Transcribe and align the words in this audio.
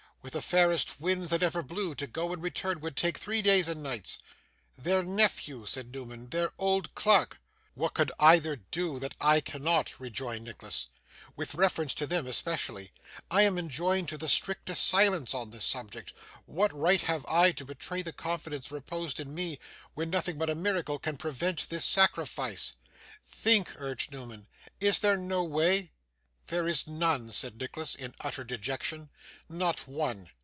With 0.23 0.33
the 0.33 0.41
fairest 0.43 0.99
winds 1.01 1.29
that 1.31 1.41
ever 1.41 1.63
blew, 1.63 1.95
to 1.95 2.05
go 2.05 2.31
and 2.31 2.43
return 2.43 2.79
would 2.81 2.95
take 2.95 3.17
three 3.17 3.41
days 3.41 3.67
and 3.67 3.81
nights.' 3.81 4.19
'Their 4.77 5.01
nephew,' 5.01 5.65
said 5.65 5.91
Newman, 5.91 6.29
'their 6.29 6.51
old 6.59 6.93
clerk.' 6.93 7.39
'What 7.73 7.95
could 7.95 8.11
either 8.19 8.57
do, 8.57 8.99
that 8.99 9.15
I 9.19 9.41
cannot?' 9.41 9.99
rejoined 9.99 10.43
Nicholas. 10.45 10.85
'With 11.35 11.55
reference 11.55 11.95
to 11.95 12.05
them, 12.05 12.27
especially, 12.27 12.91
I 13.31 13.41
am 13.41 13.57
enjoined 13.57 14.09
to 14.09 14.17
the 14.19 14.29
strictest 14.29 14.85
silence 14.85 15.33
on 15.33 15.49
this 15.49 15.65
subject. 15.65 16.13
What 16.45 16.71
right 16.71 17.01
have 17.01 17.25
I 17.25 17.51
to 17.53 17.65
betray 17.65 18.03
the 18.03 18.13
confidence 18.13 18.69
reposed 18.71 19.19
in 19.19 19.33
me, 19.33 19.57
when 19.95 20.11
nothing 20.11 20.37
but 20.37 20.51
a 20.51 20.55
miracle 20.55 20.99
can 20.99 21.17
prevent 21.17 21.67
this 21.69 21.83
sacrifice?' 21.83 22.73
'Think,' 23.25 23.71
urged 23.75 24.11
Newman. 24.11 24.45
'Is 24.79 24.99
there 24.99 25.17
no 25.17 25.43
way?' 25.43 25.91
'There 26.47 26.67
is 26.67 26.87
none,' 26.87 27.31
said 27.31 27.55
Nicholas, 27.57 27.93
in 27.95 28.13
utter 28.19 28.43
dejection. 28.43 29.09
'Not 29.47 29.87
one. 29.87 30.27